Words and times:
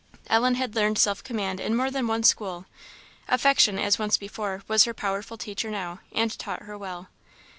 Ellen 0.31 0.55
had 0.55 0.73
learned 0.73 0.97
self 0.97 1.23
command 1.23 1.59
in 1.59 1.75
more 1.75 1.91
than 1.91 2.07
one 2.07 2.23
school; 2.23 2.65
affection, 3.27 3.77
as 3.77 3.99
once 3.99 4.17
before, 4.17 4.63
was 4.67 4.85
her 4.85 4.95
powerful 4.95 5.37
teacher 5.37 5.69
now, 5.69 5.99
and 6.11 6.35
taught 6.39 6.63
her 6.63 6.75
well. 6.75 7.09